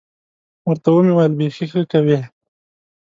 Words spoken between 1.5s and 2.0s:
ښه